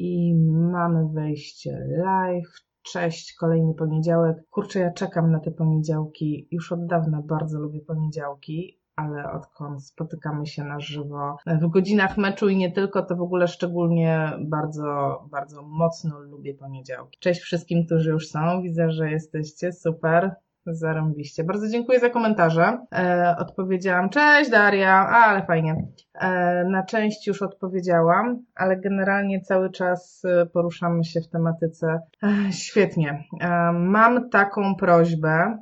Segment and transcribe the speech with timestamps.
[0.00, 0.34] i
[0.72, 2.52] mamy wejście live.
[2.82, 4.36] Cześć, kolejny poniedziałek.
[4.50, 6.48] Kurczę, ja czekam na te poniedziałki.
[6.50, 12.48] Już od dawna bardzo lubię poniedziałki, ale odkąd spotykamy się na żywo w godzinach meczu
[12.48, 17.18] i nie tylko, to w ogóle szczególnie bardzo, bardzo mocno lubię poniedziałki.
[17.20, 18.62] Cześć wszystkim, którzy już są.
[18.62, 20.34] Widzę, że jesteście super.
[20.66, 21.44] Zarąbiście.
[21.44, 22.78] Bardzo dziękuję za komentarze.
[22.92, 25.86] E, odpowiedziałam, cześć Daria, A, ale fajnie.
[26.14, 32.00] E, na część już odpowiedziałam, ale generalnie cały czas e, poruszamy się w tematyce.
[32.22, 33.24] E, świetnie.
[33.40, 35.58] E, mam taką prośbę.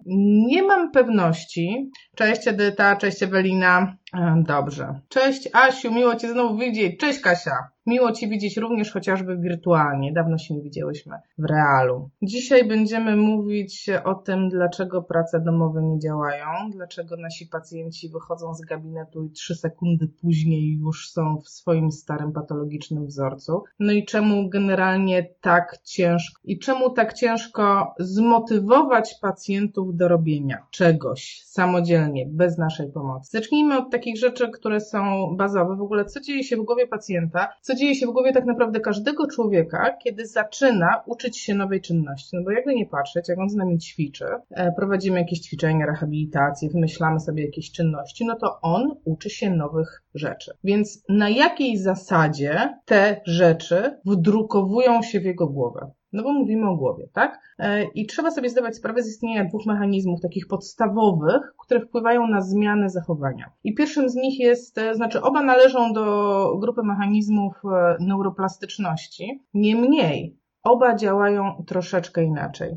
[0.46, 1.90] Nie mam pewności.
[2.16, 3.96] Cześć Edyta, cześć Ewelina.
[4.14, 5.00] E, dobrze.
[5.08, 7.00] Cześć Asiu, miło Cię znowu widzieć.
[7.00, 7.68] Cześć Kasia.
[7.88, 10.12] Miło Cię widzieć również chociażby wirtualnie.
[10.12, 12.10] Dawno się nie widziałyśmy w realu.
[12.22, 18.60] Dzisiaj będziemy mówić o tym, dlaczego prace domowe nie działają, dlaczego nasi pacjenci wychodzą z
[18.60, 23.64] gabinetu i trzy sekundy później już są w swoim starym patologicznym wzorcu.
[23.78, 31.42] No i czemu generalnie tak ciężko i czemu tak ciężko zmotywować pacjentów do robienia czegoś
[31.44, 33.30] samodzielnie, bez naszej pomocy.
[33.32, 35.00] Zacznijmy od takich rzeczy, które są
[35.36, 35.76] bazowe.
[35.76, 38.80] W ogóle, co dzieje się w głowie pacjenta, co dzieje się w głowie tak naprawdę
[38.80, 42.36] każdego człowieka, kiedy zaczyna uczyć się nowej czynności.
[42.36, 46.70] No bo jakby nie patrzeć, jak on z nami ćwiczy, e, prowadzimy jakieś ćwiczenia, rehabilitacje,
[46.70, 50.52] wymyślamy sobie jakieś czynności, no to on uczy się nowych rzeczy.
[50.64, 55.90] Więc na jakiej zasadzie te rzeczy wdrukowują się w jego głowę?
[56.12, 57.40] No bo mówimy o głowie, tak?
[57.58, 62.40] E, I trzeba sobie zdawać sprawę z istnienia dwóch mechanizmów takich podstawowych, które wpływają na
[62.40, 63.52] zmianę zachowania.
[63.64, 69.44] I pierwszym z nich jest, e, znaczy oba należą do grupy mechanizmów e, neuroplastyczności.
[69.54, 72.76] Niemniej oba działają troszeczkę inaczej.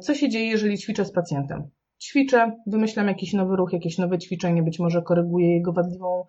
[0.00, 1.70] Co się dzieje, jeżeli ćwiczę z pacjentem?
[2.02, 6.26] Ćwiczę, wymyślam jakiś nowy ruch, jakieś nowe ćwiczenie, być może koryguję jego wadliwą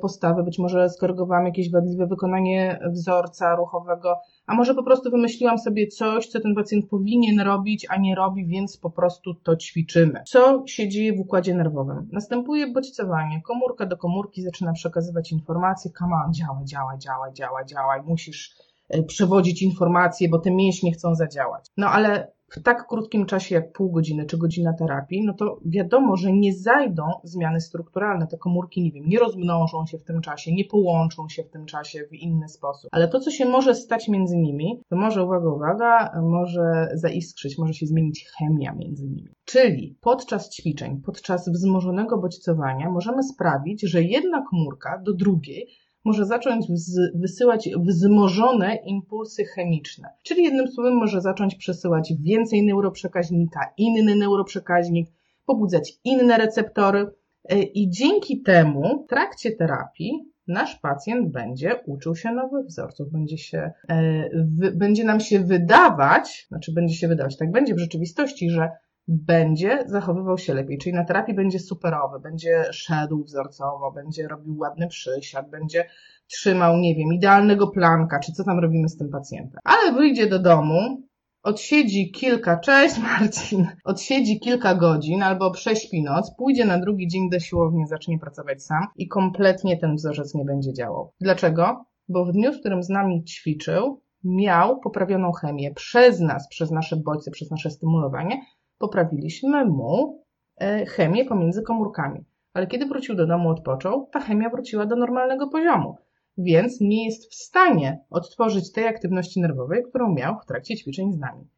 [0.00, 4.16] postawę, być może skorygowałam jakieś wadliwe wykonanie wzorca ruchowego,
[4.46, 8.46] a może po prostu wymyśliłam sobie coś, co ten pacjent powinien robić, a nie robi,
[8.46, 10.22] więc po prostu to ćwiczymy.
[10.26, 12.08] Co się dzieje w układzie nerwowym?
[12.12, 13.42] Następuje bodźcowanie.
[13.42, 18.56] Komórka do komórki zaczyna przekazywać informacje, come on, działaj, działaj, działaj, działaj, działaj, musisz
[18.88, 21.66] e, przewodzić informacje, bo te mięśnie chcą zadziałać.
[21.76, 26.16] No ale w tak krótkim czasie jak pół godziny czy godzina terapii, no to wiadomo,
[26.16, 28.26] że nie zajdą zmiany strukturalne.
[28.26, 31.66] Te komórki, nie wiem, nie rozmnożą się w tym czasie, nie połączą się w tym
[31.66, 32.88] czasie w inny sposób.
[32.92, 37.74] Ale to, co się może stać między nimi, to może, uwaga, uwaga, może zaiskrzyć, może
[37.74, 39.28] się zmienić chemia między nimi.
[39.44, 45.68] Czyli podczas ćwiczeń, podczas wzmożonego bodźcowania możemy sprawić, że jedna komórka do drugiej
[46.08, 46.66] może zacząć
[47.14, 50.08] wysyłać wzmożone impulsy chemiczne.
[50.22, 55.08] Czyli jednym słowem może zacząć przesyłać więcej neuroprzekaźnika, inny neuroprzekaźnik,
[55.46, 57.06] pobudzać inne receptory
[57.44, 60.12] e, i dzięki temu w trakcie terapii
[60.46, 64.30] nasz pacjent będzie uczył się nowych wzorców, będzie, się, e,
[64.74, 68.70] będzie nam się wydawać, znaczy będzie się wydawać, tak będzie w rzeczywistości, że
[69.08, 74.88] będzie zachowywał się lepiej, czyli na terapii będzie superowy, będzie szedł wzorcowo, będzie robił ładny
[74.88, 75.88] przysiad, będzie
[76.26, 79.60] trzymał, nie wiem, idealnego planka, czy co tam robimy z tym pacjentem.
[79.64, 81.02] Ale wyjdzie do domu,
[81.42, 87.40] odsiedzi kilka, cześć Marcin, odsiedzi kilka godzin albo prześpi noc, pójdzie na drugi dzień do
[87.40, 91.12] siłowni, zacznie pracować sam i kompletnie ten wzorzec nie będzie działał.
[91.20, 91.84] Dlaczego?
[92.08, 96.96] Bo w dniu, w którym z nami ćwiczył, miał poprawioną chemię przez nas, przez nasze
[96.96, 98.40] bodźce, przez nasze stymulowanie,
[98.78, 100.22] poprawiliśmy mu
[100.56, 102.24] e, chemię pomiędzy komórkami.
[102.52, 105.96] Ale kiedy wrócił do domu, odpoczął, ta chemia wróciła do normalnego poziomu,
[106.38, 111.18] więc nie jest w stanie odtworzyć tej aktywności nerwowej, którą miał w trakcie ćwiczeń z
[111.18, 111.48] nami.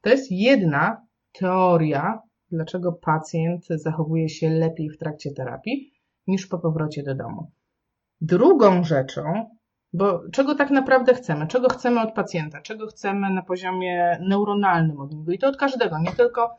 [0.00, 5.92] To jest jedna teoria, dlaczego pacjent zachowuje się lepiej w trakcie terapii
[6.26, 7.50] niż po powrocie do domu.
[8.20, 9.22] Drugą rzeczą,
[9.92, 11.46] bo czego tak naprawdę chcemy?
[11.46, 12.60] Czego chcemy od pacjenta?
[12.60, 15.32] Czego chcemy na poziomie neuronalnym od niego?
[15.32, 16.58] I to od każdego, nie tylko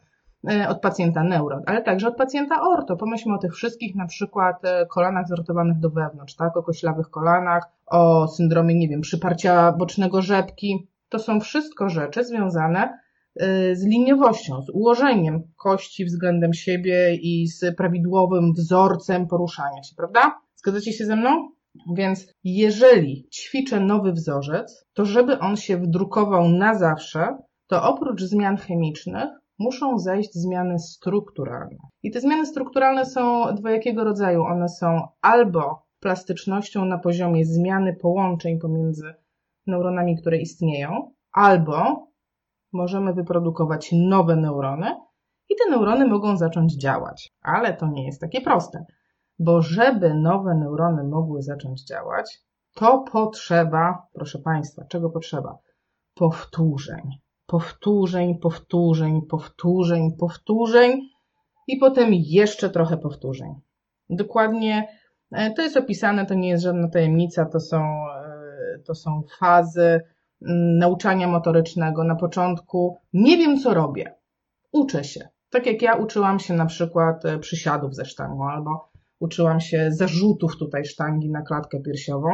[0.69, 2.97] od pacjenta neuro, ale także od pacjenta orto.
[2.97, 6.57] Pomyślmy o tych wszystkich na przykład e, kolanach zrotowanych do wewnątrz, tak?
[6.57, 10.87] O koślawych kolanach, o syndromie, nie wiem, przyparcia bocznego rzepki.
[11.09, 12.99] To są wszystko rzeczy związane
[13.35, 20.39] e, z liniowością, z ułożeniem kości względem siebie i z prawidłowym wzorcem poruszania się, prawda?
[20.55, 21.49] Zgadzacie się ze mną?
[21.95, 27.37] Więc jeżeli ćwiczę nowy wzorzec, to żeby on się wdrukował na zawsze,
[27.67, 31.77] to oprócz zmian chemicznych muszą zajść zmiany strukturalne.
[32.03, 34.43] I te zmiany strukturalne są dwojakiego rodzaju.
[34.43, 39.13] One są albo plastycznością na poziomie zmiany połączeń pomiędzy
[39.67, 42.07] neuronami, które istnieją, albo
[42.73, 44.95] możemy wyprodukować nowe neurony
[45.49, 47.29] i te neurony mogą zacząć działać.
[47.41, 48.85] Ale to nie jest takie proste,
[49.39, 52.39] bo żeby nowe neurony mogły zacząć działać,
[52.75, 55.57] to potrzeba, proszę Państwa, czego potrzeba?
[56.15, 57.01] Powtórzeń.
[57.51, 61.01] Powtórzeń, powtórzeń, powtórzeń, powtórzeń
[61.67, 63.55] i potem jeszcze trochę powtórzeń.
[64.09, 64.87] Dokładnie
[65.31, 70.01] e, to jest opisane, to nie jest żadna tajemnica, to są, e, to są fazy
[70.79, 72.03] nauczania motorycznego.
[72.03, 74.15] Na początku nie wiem, co robię.
[74.71, 75.27] Uczę się.
[75.49, 80.57] Tak jak ja uczyłam się na przykład e, przysiadów ze sztangą albo uczyłam się zarzutów
[80.57, 82.29] tutaj sztangi na klatkę piersiową.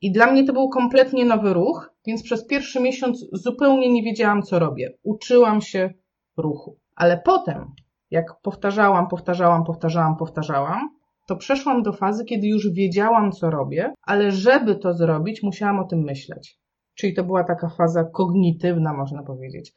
[0.00, 4.42] I dla mnie to był kompletnie nowy ruch, więc przez pierwszy miesiąc zupełnie nie wiedziałam,
[4.42, 4.92] co robię.
[5.02, 5.90] Uczyłam się
[6.36, 6.78] ruchu.
[6.96, 7.66] Ale potem,
[8.10, 10.88] jak powtarzałam, powtarzałam, powtarzałam, powtarzałam,
[11.26, 15.84] to przeszłam do fazy, kiedy już wiedziałam, co robię, ale żeby to zrobić, musiałam o
[15.84, 16.58] tym myśleć.
[16.94, 19.72] Czyli to była taka faza kognitywna, można powiedzieć.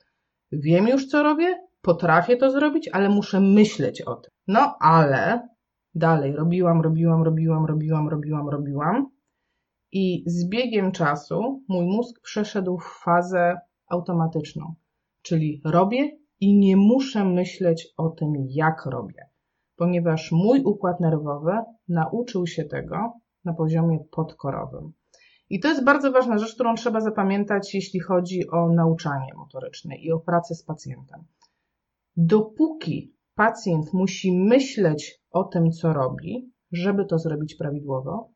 [0.52, 4.32] Wiem już, co robię, potrafię to zrobić, ale muszę myśleć o tym.
[4.48, 5.48] No ale
[5.96, 9.10] dalej robiłam, robiłam, robiłam, robiłam, robiłam, robiłam.
[9.96, 14.74] I z biegiem czasu mój mózg przeszedł w fazę automatyczną,
[15.22, 19.30] czyli robię i nie muszę myśleć o tym, jak robię,
[19.76, 21.52] ponieważ mój układ nerwowy
[21.88, 23.14] nauczył się tego
[23.46, 24.94] na poziomie podkorowym.
[25.50, 30.12] I to jest bardzo ważna rzecz, którą trzeba zapamiętać, jeśli chodzi o nauczanie motoryczne i
[30.12, 31.24] o pracę z pacjentem.
[32.18, 38.33] Dopóki pacjent musi myśleć o tym, co robi, żeby to zrobić prawidłowo,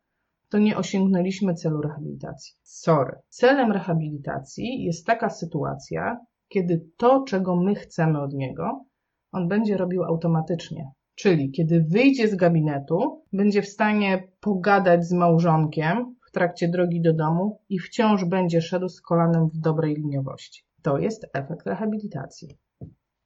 [0.50, 2.54] to nie osiągnęliśmy celu rehabilitacji.
[2.62, 3.12] Sorry.
[3.28, 6.18] Celem rehabilitacji jest taka sytuacja,
[6.48, 8.84] kiedy to, czego my chcemy od niego,
[9.32, 10.90] on będzie robił automatycznie.
[11.14, 17.12] Czyli kiedy wyjdzie z gabinetu, będzie w stanie pogadać z małżonkiem w trakcie drogi do
[17.12, 20.62] domu i wciąż będzie szedł z kolanem w dobrej liniowości.
[20.82, 22.58] To jest efekt rehabilitacji.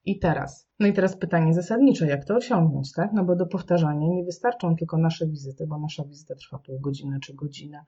[0.04, 3.10] I teraz, no i teraz pytanie zasadnicze, jak to osiągnąć, tak?
[3.12, 7.18] No bo do powtarzania nie wystarczą tylko nasze wizyty, bo nasza wizyta trwa pół godziny
[7.20, 7.84] czy godzinę,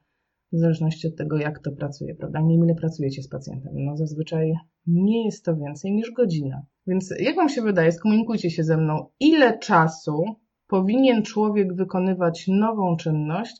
[0.53, 2.41] w zależności od tego, jak to pracuje, prawda?
[2.41, 3.73] Nie ile pracujecie z pacjentem.
[3.75, 4.55] No zazwyczaj
[4.87, 6.63] nie jest to więcej niż godzina.
[6.87, 10.25] Więc jak Wam się wydaje, skomunikujcie się ze mną, ile czasu
[10.67, 13.57] powinien człowiek wykonywać nową czynność,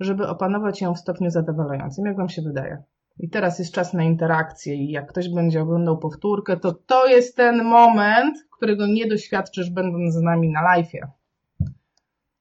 [0.00, 2.06] żeby opanować ją w stopniu zadowalającym?
[2.06, 2.82] Jak Wam się wydaje?
[3.18, 7.36] I teraz jest czas na interakcję i jak ktoś będzie oglądał powtórkę, to to jest
[7.36, 11.06] ten moment, którego nie doświadczysz będąc z nami na live'ie.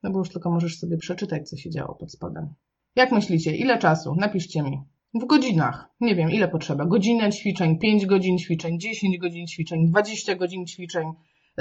[0.04, 2.54] No bo już tylko możesz sobie przeczytać, co się działo pod spodem.
[2.96, 4.16] Jak myślicie, ile czasu?
[4.16, 4.82] Napiszcie mi.
[5.14, 5.90] W godzinach.
[6.02, 6.86] Nie wiem, ile potrzeba.
[6.86, 11.12] Godzinę ćwiczeń, 5 godzin ćwiczeń, 10 godzin ćwiczeń, 20 godzin ćwiczeń,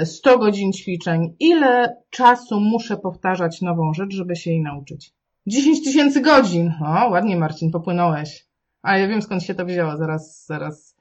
[0.03, 1.35] 100 godzin ćwiczeń.
[1.39, 5.13] Ile czasu muszę powtarzać nową rzecz, żeby się jej nauczyć?
[5.47, 6.73] 10 tysięcy godzin.
[6.81, 8.47] O, ładnie Marcin, popłynąłeś.
[8.85, 10.95] A ja wiem skąd się to wzięło, zaraz, zaraz,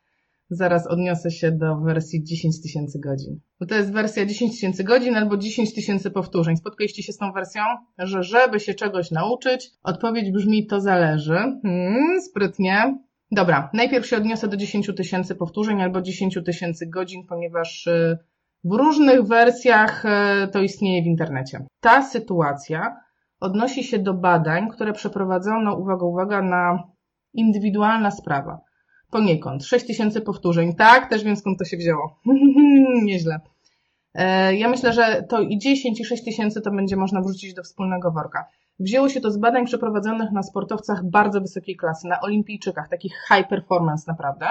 [0.50, 3.40] zaraz odniosę się do wersji 10 tysięcy godzin.
[3.60, 6.56] Bo to jest wersja 10 tysięcy godzin albo 10 tysięcy powtórzeń.
[6.56, 7.62] Spotkaliście się z tą wersją?
[7.98, 11.38] Że żeby się czegoś nauczyć, odpowiedź brzmi to zależy.
[11.62, 12.98] Hmm, sprytnie.
[13.30, 18.18] Dobra, najpierw się odniosę do 10 tysięcy powtórzeń albo 10 tysięcy godzin, ponieważ y,
[18.64, 21.66] w różnych wersjach y, to istnieje w internecie.
[21.80, 22.96] Ta sytuacja
[23.40, 26.93] odnosi się do badań, które przeprowadzono, uwaga, uwaga, na
[27.34, 28.60] indywidualna sprawa.
[29.10, 29.64] Poniekąd.
[29.64, 30.74] 6 tysięcy powtórzeń.
[30.74, 32.20] Tak, też wiem skąd to się wzięło.
[33.04, 33.40] Nieźle.
[34.14, 37.62] E, ja myślę, że to i 10 i 6 tysięcy to będzie można wrzucić do
[37.62, 38.46] wspólnego worka.
[38.78, 43.48] Wzięło się to z badań przeprowadzonych na sportowcach bardzo wysokiej klasy, na olimpijczykach, takich high
[43.48, 44.46] performance naprawdę,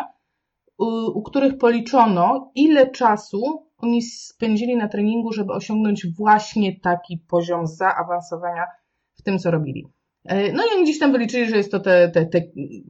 [0.78, 0.86] u,
[1.20, 8.66] u których policzono, ile czasu oni spędzili na treningu, żeby osiągnąć właśnie taki poziom zaawansowania
[9.14, 9.88] w tym, co robili.
[10.26, 12.42] E, no i oni gdzieś tam wyliczyli, że jest to te, te, te,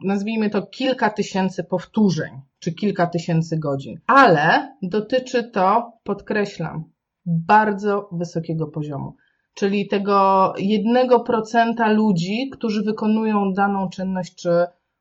[0.04, 4.00] nazwijmy to kilka tysięcy powtórzeń, czy kilka tysięcy godzin.
[4.08, 6.84] Ale dotyczy to, podkreślam,
[7.25, 9.16] bardzo wysokiego poziomu.
[9.54, 14.50] Czyli tego jednego procenta ludzi, którzy wykonują daną czynność, czy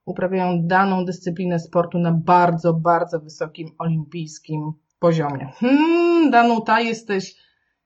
[0.04, 5.52] uprawiają daną dyscyplinę sportu na bardzo, bardzo wysokim olimpijskim poziomie.
[5.54, 7.36] Hmm, Danuta, jesteś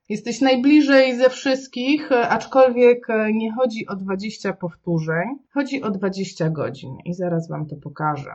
[0.08, 7.14] Jesteś najbliżej ze wszystkich, aczkolwiek nie chodzi o 20 powtórzeń, chodzi o 20 godzin i
[7.14, 8.34] zaraz Wam to pokażę,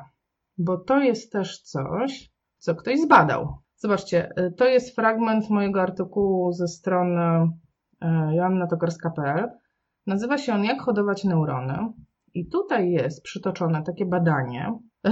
[0.58, 3.58] bo to jest też coś, co ktoś zbadał.
[3.76, 7.50] Zobaczcie, to jest fragment mojego artykułu ze strony
[8.02, 9.50] e, joannatokarska.pl.
[10.08, 11.78] Nazywa się on Jak hodować neurony.
[12.34, 15.12] I tutaj jest przytoczone takie badanie e,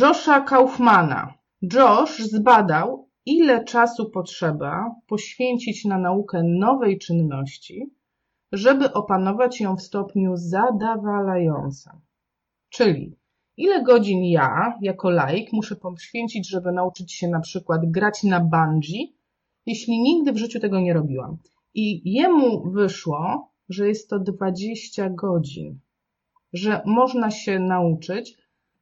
[0.00, 1.34] Josha Kaufmana.
[1.74, 7.94] Josh zbadał, ile czasu potrzeba poświęcić na naukę nowej czynności,
[8.52, 11.92] żeby opanować ją w stopniu zadawalającym.
[12.68, 13.16] Czyli
[13.56, 19.16] ile godzin ja, jako laik, muszę poświęcić, żeby nauczyć się na przykład grać na bungee,
[19.66, 21.36] jeśli nigdy w życiu tego nie robiłam.
[21.74, 25.78] I jemu wyszło, że jest to 20 godzin.
[26.52, 28.36] że można się nauczyć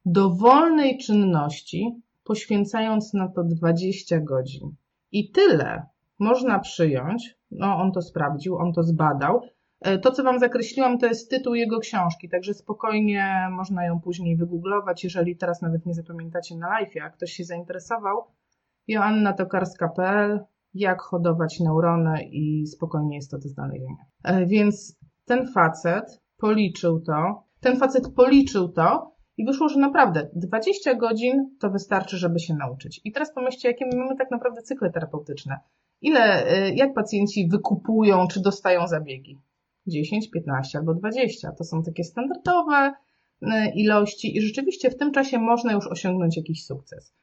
[0.05, 4.75] dowolnej czynności, poświęcając na to 20 godzin.
[5.11, 5.85] I tyle
[6.19, 9.41] można przyjąć, no on to sprawdził, on to zbadał.
[9.81, 14.37] E, to, co Wam zakreśliłam, to jest tytuł jego książki, także spokojnie można ją później
[14.37, 18.23] wygooglować, jeżeli teraz nawet nie zapamiętacie na live, jak ktoś się zainteresował.
[18.87, 20.39] Joanna Tokarska.pl
[20.73, 24.05] jak hodować neurony i spokojnie jest to do znalezienia.
[24.23, 30.95] E, więc ten facet policzył to, ten facet policzył to i wyszło, że naprawdę 20
[30.95, 33.01] godzin to wystarczy, żeby się nauczyć.
[33.03, 35.59] I teraz pomyślcie, jakie my mamy tak naprawdę cykle terapeutyczne.
[36.01, 39.39] Ile, e, jak pacjenci wykupują czy dostają zabiegi?
[39.87, 41.51] 10, 15 albo 20.
[41.51, 42.93] To są takie standardowe
[43.41, 47.13] e, ilości i rzeczywiście w tym czasie można już osiągnąć jakiś sukces.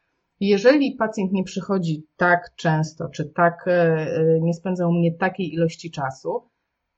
[0.41, 4.07] Jeżeli pacjent nie przychodzi tak często, czy tak e,
[4.41, 6.43] nie spędza u mnie takiej ilości czasu,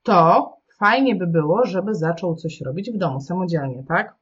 [0.03, 4.15] to fajnie by było, żeby zaczął coś robić w domu samodzielnie, tak?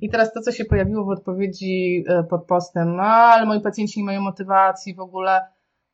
[0.00, 4.20] I teraz to, co się pojawiło w odpowiedzi pod postem, ale moi pacjenci nie mają
[4.20, 5.40] motywacji w ogóle,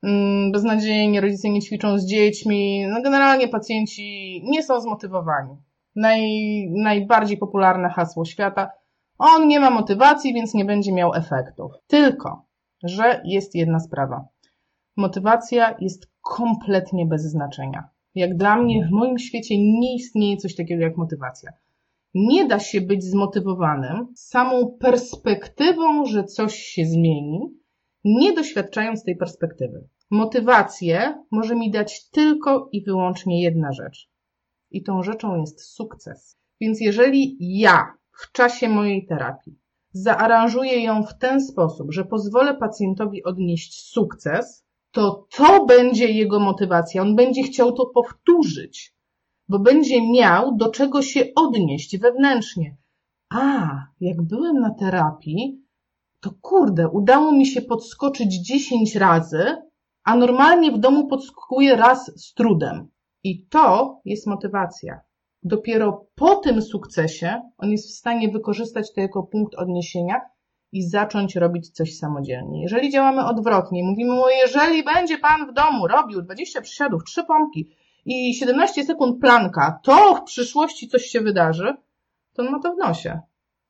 [0.04, 5.56] Mm, beznadziejnie, rodzice nie ćwiczą z dziećmi, no generalnie pacjenci nie są zmotywowani.
[5.96, 6.20] Naj,
[6.70, 8.70] najbardziej popularne hasło świata.
[9.18, 11.72] On nie ma motywacji, więc nie będzie miał efektów.
[11.86, 12.46] Tylko,
[12.82, 14.28] że jest jedna sprawa.
[14.96, 17.88] Motywacja jest kompletnie bez znaczenia.
[18.14, 21.52] Jak dla mnie, w moim świecie nie istnieje coś takiego jak motywacja.
[22.14, 27.40] Nie da się być zmotywowanym samą perspektywą, że coś się zmieni,
[28.04, 29.88] nie doświadczając tej perspektywy.
[30.10, 34.10] Motywację może mi dać tylko i wyłącznie jedna rzecz.
[34.70, 36.38] I tą rzeczą jest sukces.
[36.60, 39.58] Więc jeżeli ja w czasie mojej terapii
[39.92, 47.02] zaaranżuję ją w ten sposób, że pozwolę pacjentowi odnieść sukces, to to będzie jego motywacja.
[47.02, 48.94] On będzie chciał to powtórzyć,
[49.48, 52.76] bo będzie miał do czego się odnieść wewnętrznie.
[53.30, 53.68] A,
[54.00, 55.64] jak byłem na terapii,
[56.20, 59.56] to kurde, udało mi się podskoczyć 10 razy,
[60.04, 62.88] a normalnie w domu podskakuje raz z trudem.
[63.24, 65.00] I to jest motywacja.
[65.42, 70.20] Dopiero po tym sukcesie on jest w stanie wykorzystać to jako punkt odniesienia
[70.72, 72.62] i zacząć robić coś samodzielnie.
[72.62, 77.76] Jeżeli działamy odwrotnie, mówimy mu, jeżeli będzie pan w domu robił 20 przysiadów, 3 pompki
[78.04, 81.74] i 17 sekund planka, to w przyszłości coś się wydarzy,
[82.32, 83.20] to on ma to w nosie.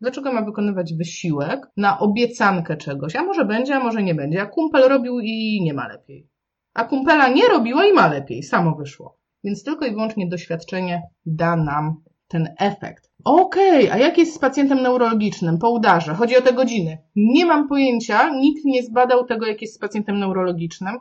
[0.00, 3.17] Dlaczego ma wykonywać wysiłek na obiecankę czegoś?
[3.17, 4.43] A może będzie, a może nie będzie.
[4.43, 6.29] A kumpel robił i nie ma lepiej.
[6.75, 8.43] A kumpela nie robiła i ma lepiej.
[8.43, 9.19] Samo wyszło.
[9.45, 13.11] Więc tylko i wyłącznie doświadczenie da nam ten efekt.
[13.25, 16.14] Okej, okay, a jak jest z pacjentem neurologicznym po udarze?
[16.14, 16.99] Chodzi o te godziny.
[17.17, 20.95] Nie mam pojęcia, nikt nie zbadał tego, jak jest z pacjentem neurologicznym.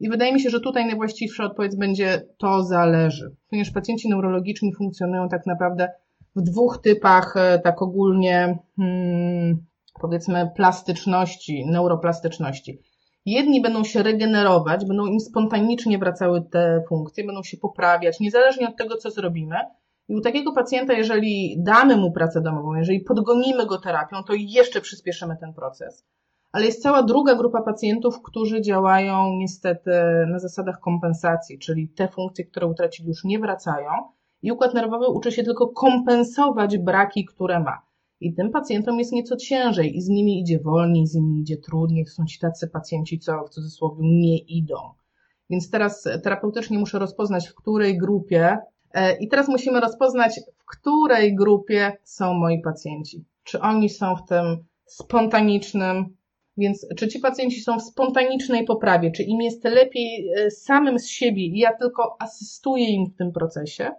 [0.00, 5.28] I wydaje mi się, że tutaj najwłaściwsza odpowiedź będzie to zależy, ponieważ pacjenci neurologiczni funkcjonują
[5.28, 5.88] tak naprawdę
[6.36, 9.66] w dwóch typach, e, tak ogólnie, hmm,
[10.00, 12.82] powiedzmy, plastyczności, neuroplastyczności.
[13.26, 18.76] Jedni będą się regenerować, będą im spontanicznie wracały te funkcje, będą się poprawiać, niezależnie od
[18.76, 19.56] tego, co zrobimy.
[20.08, 24.80] I u takiego pacjenta, jeżeli damy mu pracę domową, jeżeli podgonimy go terapią, to jeszcze
[24.80, 26.04] przyspieszymy ten proces.
[26.52, 29.90] Ale jest cała druga grupa pacjentów, którzy działają niestety
[30.30, 33.90] na zasadach kompensacji, czyli te funkcje, które utracili, już nie wracają
[34.42, 37.82] i układ nerwowy uczy się tylko kompensować braki, które ma.
[38.20, 42.06] I tym pacjentom jest nieco ciężej i z nimi idzie wolniej, z nimi idzie trudniej.
[42.06, 44.76] Są ci tacy pacjenci, co w cudzysłowie nie idą.
[45.50, 48.58] Więc teraz terapeutycznie muszę rozpoznać, w której grupie,
[48.92, 53.24] e, i teraz musimy rozpoznać, w której grupie są moi pacjenci.
[53.44, 56.16] Czy oni są w tym spontanicznym,
[56.58, 61.08] więc czy ci pacjenci są w spontanicznej poprawie, czy im jest lepiej e, samym z
[61.08, 63.90] siebie i ja tylko asystuję im w tym procesie,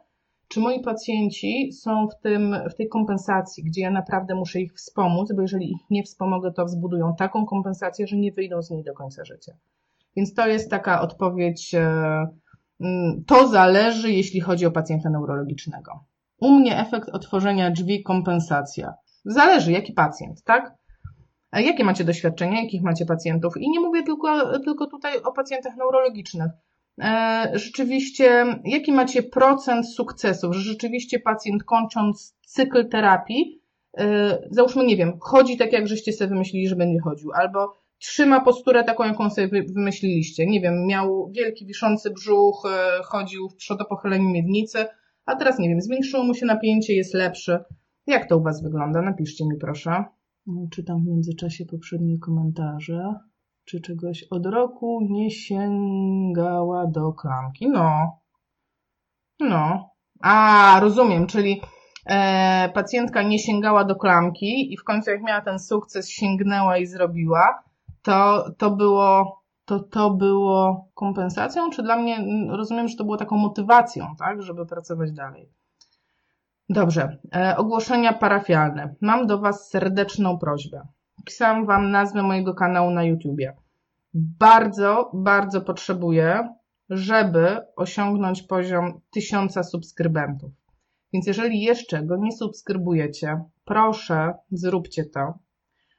[0.47, 5.33] czy moi pacjenci są w, tym, w tej kompensacji, gdzie ja naprawdę muszę ich wspomóc,
[5.35, 8.93] bo jeżeli ich nie wspomogę, to zbudują taką kompensację, że nie wyjdą z niej do
[8.93, 9.53] końca życia.
[10.15, 11.79] Więc to jest taka odpowiedź, e,
[12.81, 16.03] mm, to zależy, jeśli chodzi o pacjenta neurologicznego.
[16.39, 18.93] U mnie efekt otworzenia drzwi kompensacja.
[19.25, 20.78] Zależy, jaki pacjent, tak?
[21.53, 23.57] Jakie macie doświadczenia, jakich macie pacjentów?
[23.57, 26.51] I nie mówię tylko, tylko tutaj o pacjentach neurologicznych.
[27.01, 33.61] E, rzeczywiście, jaki macie procent sukcesów, że rzeczywiście pacjent kończąc cykl terapii,
[33.97, 38.41] e, załóżmy, nie wiem, chodzi tak, jak żeście sobie wymyślili, że będzie chodził, albo trzyma
[38.41, 40.45] posturę taką, jaką sobie wymyśliliście.
[40.45, 44.85] Nie wiem, miał wielki, wiszący brzuch, e, chodził w przodopochyleniu miednicy,
[45.25, 47.59] a teraz, nie wiem, zwiększyło mu się napięcie, jest lepszy.
[48.07, 49.01] Jak to u Was wygląda?
[49.01, 50.03] Napiszcie mi proszę.
[50.71, 53.15] Czytam w międzyczasie poprzednie komentarze
[53.69, 57.69] czy czegoś od roku nie sięgała do klamki.
[57.69, 58.19] No.
[59.39, 59.89] No.
[60.21, 61.61] A, rozumiem, czyli
[62.05, 66.85] e, pacjentka nie sięgała do klamki i w końcu jak miała ten sukces, sięgnęła i
[66.85, 67.63] zrobiła,
[68.01, 73.37] to, to było to to było kompensacją, czy dla mnie, rozumiem, że to było taką
[73.37, 75.49] motywacją, tak, żeby pracować dalej.
[76.71, 78.95] Dobrze, e, ogłoszenia parafialne.
[79.01, 80.87] Mam do Was serdeczną prośbę.
[81.25, 83.55] Pisałam Wam nazwę mojego kanału na YouTubie.
[84.13, 86.53] Bardzo, bardzo potrzebuję,
[86.89, 90.51] żeby osiągnąć poziom tysiąca subskrybentów.
[91.13, 95.33] Więc jeżeli jeszcze go nie subskrybujecie, proszę, zróbcie to.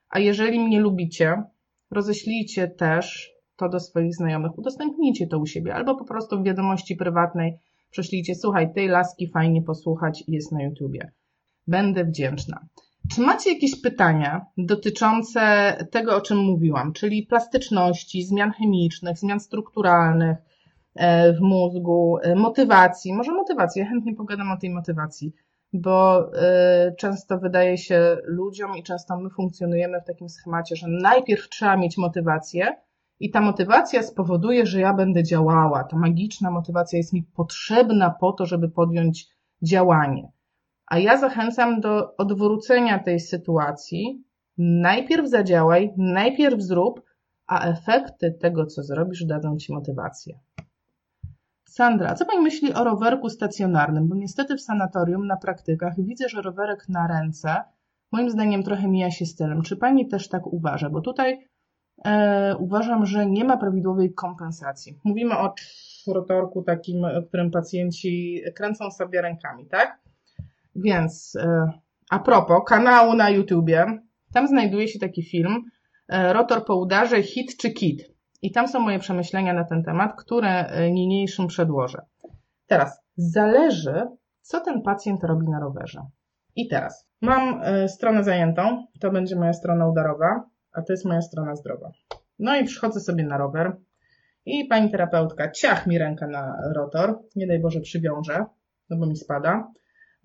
[0.09, 1.43] A jeżeli mnie lubicie,
[1.91, 6.97] roześlijcie też to do swoich znajomych, udostępnijcie to u siebie, albo po prostu w wiadomości
[6.97, 7.59] prywatnej
[7.91, 11.13] prześlijcie, słuchaj, tej laski fajnie posłuchać jest na YouTubie.
[11.67, 12.67] Będę wdzięczna.
[13.15, 15.41] Czy macie jakieś pytania dotyczące
[15.91, 20.37] tego, o czym mówiłam, czyli plastyczności, zmian chemicznych, zmian strukturalnych
[20.95, 23.13] e, w mózgu, e, motywacji?
[23.13, 25.33] Może motywacji, ja chętnie pogadam o tej motywacji,
[25.73, 31.49] bo e, często wydaje się ludziom i często my funkcjonujemy w takim schemacie, że najpierw
[31.49, 32.77] trzeba mieć motywację,
[33.21, 35.85] i ta motywacja spowoduje, że ja będę działała.
[35.85, 39.29] Ta magiczna motywacja jest mi potrzebna po to, żeby podjąć
[39.63, 40.33] działanie.
[40.87, 44.25] A ja zachęcam do odwrócenia tej sytuacji.
[44.59, 47.03] Najpierw zadziałaj, najpierw zrób,
[47.47, 50.39] a efekty tego, co zrobisz, dadzą ci motywację.
[51.65, 54.09] Sandra, co Pani myśli o rowerku stacjonarnym?
[54.09, 57.63] Bo niestety w sanatorium na praktykach widzę, że rowerek na ręce
[58.13, 59.63] moim zdaniem trochę mija się stylem.
[59.63, 60.91] Czy Pani też tak uważa?
[60.91, 61.50] Bo tutaj
[62.05, 64.99] e, uważam, że nie ma prawidłowej kompensacji.
[65.05, 65.55] Mówimy o
[66.07, 70.01] rotorku takim, o którym pacjenci kręcą sobie rękami, tak?
[70.77, 71.73] Więc e,
[72.11, 73.87] a propos kanału na YouTubie,
[74.33, 75.65] tam znajduje się taki film
[76.09, 78.03] e, Rotor po udarze, hit czy kit.
[78.43, 82.03] I tam są moje przemyślenia na ten temat, które e, niniejszym przedłożę.
[82.67, 84.07] Teraz zależy,
[84.41, 86.03] co ten pacjent robi na rowerze.
[86.57, 91.57] I teraz mam stronę zajętą, to będzie moja strona udarowa, a to jest moja strona
[91.57, 91.91] zdrowa.
[92.39, 93.77] No i przychodzę sobie na rower
[94.45, 98.45] i pani terapeutka ciach mi rękę na rotor, nie daj Boże przywiąże,
[98.91, 99.73] no bo mi spada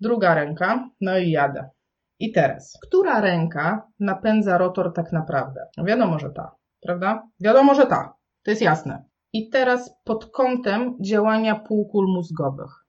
[0.00, 1.70] druga ręka, no i jadę.
[2.18, 5.60] I teraz, która ręka napędza rotor tak naprawdę?
[5.76, 7.28] No wiadomo, że ta, prawda?
[7.40, 8.14] Wiadomo, że ta.
[8.42, 9.04] To jest jasne.
[9.32, 12.86] I teraz pod kątem działania półkul mózgowych.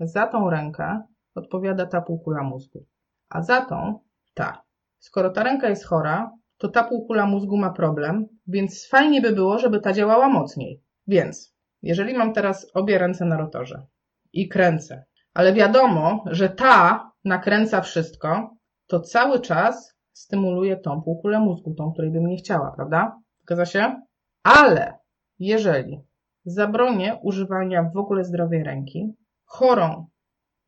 [0.00, 1.02] Za tą rękę
[1.34, 2.86] odpowiada ta półkula mózgu,
[3.28, 3.98] a za tą
[4.34, 4.62] ta.
[4.98, 9.58] Skoro ta ręka jest chora, to ta półkula mózgu ma problem, więc fajnie by było,
[9.58, 10.82] żeby ta działała mocniej.
[11.06, 13.86] Więc, jeżeli mam teraz obie ręce na rotorze
[14.32, 21.74] i kręcę ale wiadomo, że ta nakręca wszystko, to cały czas stymuluje tą półkulę mózgu,
[21.74, 23.20] tą, której bym nie chciała, prawda?
[23.42, 24.02] Zgadza się?
[24.42, 24.98] Ale
[25.38, 26.00] jeżeli
[26.44, 30.06] zabronię używania w ogóle zdrowej ręki, chorą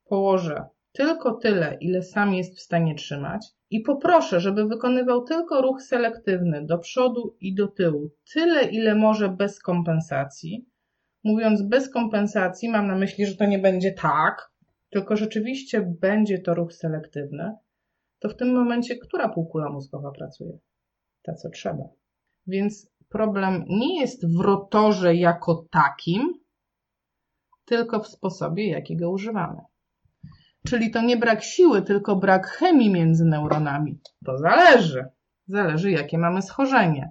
[0.05, 5.83] położę tylko tyle, ile sam jest w stanie trzymać i poproszę, żeby wykonywał tylko ruch
[5.83, 10.69] selektywny do przodu i do tyłu, tyle, ile może bez kompensacji.
[11.25, 14.53] Mówiąc bez kompensacji, mam na myśli, że to nie będzie tak,
[14.91, 17.57] tylko rzeczywiście będzie to ruch selektywny,
[18.19, 20.59] to w tym momencie która półkula mózgowa pracuje?
[21.23, 21.85] Ta, co trzeba.
[22.47, 26.41] Więc problem nie jest w rotorze jako takim,
[27.65, 29.61] tylko w sposobie, jakiego używamy.
[30.67, 34.01] Czyli to nie brak siły, tylko brak chemii między neuronami.
[34.25, 35.05] To zależy.
[35.47, 37.11] Zależy, jakie mamy schorzenie.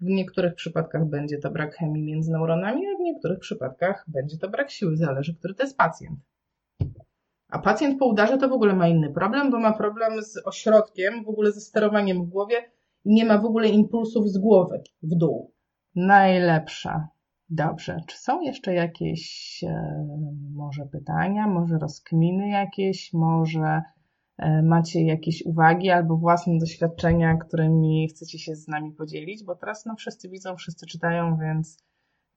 [0.00, 4.48] W niektórych przypadkach będzie to brak chemii między neuronami, a w niektórych przypadkach będzie to
[4.48, 4.96] brak siły.
[4.96, 6.18] Zależy, który to jest pacjent.
[7.48, 11.24] A pacjent po udarze to w ogóle ma inny problem, bo ma problem z ośrodkiem,
[11.24, 12.56] w ogóle ze sterowaniem w głowie
[13.04, 15.52] i nie ma w ogóle impulsów z głowy w dół.
[15.94, 17.08] Najlepsza.
[17.50, 18.00] Dobrze.
[18.06, 20.06] Czy są jeszcze jakieś e,
[20.54, 23.82] może pytania, może rozkminy jakieś, może
[24.38, 29.44] e, macie jakieś uwagi albo własne doświadczenia, którymi chcecie się z nami podzielić?
[29.44, 31.84] Bo teraz no wszyscy widzą, wszyscy czytają, więc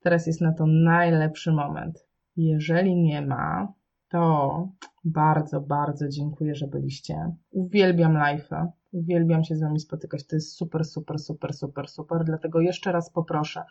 [0.00, 2.06] teraz jest na to najlepszy moment.
[2.36, 3.72] Jeżeli nie ma,
[4.08, 4.68] to
[5.04, 7.36] bardzo, bardzo dziękuję, że byliście.
[7.50, 10.26] Uwielbiam live'y, uwielbiam się z Wami spotykać.
[10.26, 12.24] To jest super, super, super, super, super.
[12.24, 13.64] Dlatego jeszcze raz poproszę.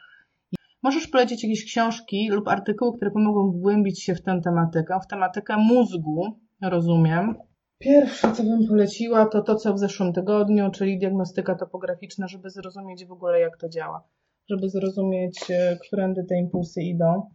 [0.83, 5.57] Możesz polecić jakieś książki lub artykuły, które pomogą wgłębić się w tę tematykę, w tematykę
[5.57, 7.35] mózgu, rozumiem.
[7.79, 13.05] Pierwsze, co bym poleciła, to to, co w zeszłym tygodniu, czyli diagnostyka topograficzna, żeby zrozumieć
[13.05, 14.03] w ogóle, jak to działa,
[14.49, 17.29] żeby zrozumieć, e, którędy te impulsy idą.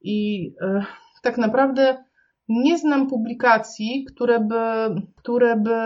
[0.00, 0.84] I e,
[1.22, 2.04] tak naprawdę
[2.48, 4.62] nie znam publikacji, które by,
[5.16, 5.78] które by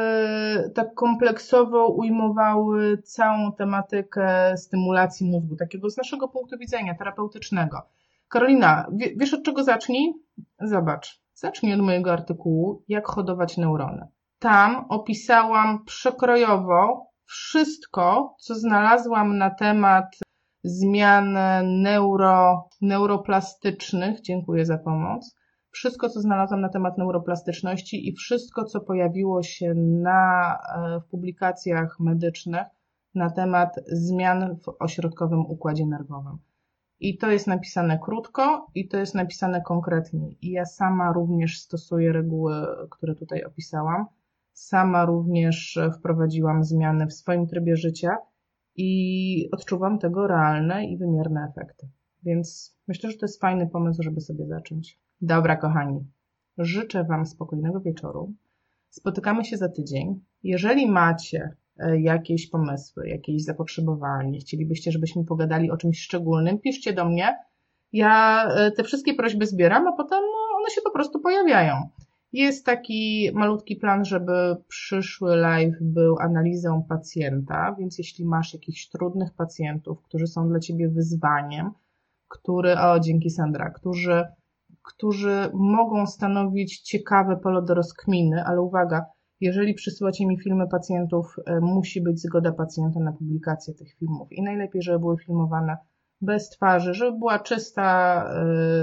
[0.75, 7.83] tak kompleksowo ujmowały całą tematykę stymulacji mózgu, takiego z naszego punktu widzenia terapeutycznego.
[8.29, 10.13] Karolina, wiesz od czego zacznij?
[10.61, 11.23] Zobacz.
[11.35, 14.09] zacznij od mojego artykułu Jak hodować neurony.
[14.39, 20.17] Tam opisałam przekrojowo wszystko, co znalazłam na temat
[20.65, 21.39] zmian
[21.83, 24.21] neuro, neuroplastycznych.
[24.21, 25.37] Dziękuję za pomoc.
[25.73, 32.01] Wszystko, co znalazłam na temat neuroplastyczności i wszystko, co pojawiło się na, e, w publikacjach
[32.01, 32.67] medycznych
[33.15, 36.39] na temat zmian w ośrodkowym układzie nerwowym.
[37.01, 40.33] I to jest napisane krótko i to jest napisane konkretnie.
[40.43, 42.55] I ja sama również stosuję reguły,
[42.91, 44.07] które tutaj opisałam.
[44.53, 48.17] Sama również wprowadziłam zmiany w swoim trybie życia
[48.77, 51.89] i odczuwam tego realne i wymierne efekty.
[52.23, 55.01] Więc myślę, że to jest fajny pomysł, żeby sobie zacząć.
[55.23, 56.05] Dobra, kochani,
[56.59, 58.33] życzę Wam spokojnego wieczoru.
[58.91, 60.21] Spotykamy się za tydzień.
[60.43, 67.05] Jeżeli macie e, jakieś pomysły, jakieś zapotrzebowanie, chcielibyście, żebyśmy pogadali o czymś szczególnym, piszcie do
[67.05, 67.37] mnie.
[67.93, 71.75] Ja e, te wszystkie prośby zbieram, a potem no, one się po prostu pojawiają.
[72.33, 79.35] Jest taki malutki plan, żeby przyszły live był analizą pacjenta, więc jeśli masz jakichś trudnych
[79.35, 81.71] pacjentów, którzy są dla ciebie wyzwaniem,
[82.29, 84.25] który, o dzięki Sandra, którzy,
[84.83, 89.05] którzy mogą stanowić ciekawe pole do rozkminy, ale uwaga,
[89.41, 94.43] jeżeli przysyłacie mi filmy pacjentów, e, musi być zgoda pacjenta na publikację tych filmów i
[94.43, 95.77] najlepiej, żeby były filmowane
[96.23, 98.25] bez twarzy, żeby była czysta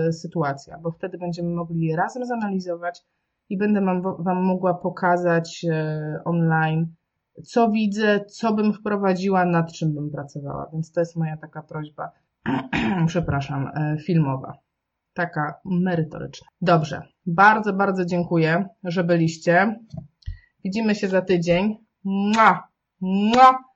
[0.07, 3.03] y, sytuacja, bo wtedy będziemy mogli je razem zanalizować
[3.49, 6.95] i będę wam, wam mogła pokazać y, online,
[7.43, 10.69] co widzę, co bym wprowadziła, nad czym bym pracowała.
[10.73, 12.11] Więc to jest moja taka prośba,
[13.07, 14.53] przepraszam, y, filmowa.
[15.19, 16.47] Taka merytoryczna.
[16.61, 17.01] Dobrze.
[17.25, 19.79] Bardzo, bardzo dziękuję, że byliście.
[20.63, 21.77] Widzimy się za tydzień.
[22.03, 22.67] Mua!
[23.01, 23.68] Mua!